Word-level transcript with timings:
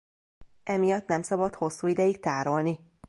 Emiatt 0.63 1.07
nem 1.07 1.21
szabad 1.21 1.55
hosszú 1.55 1.87
ideig 1.87 2.19
tárolni. 2.19 2.79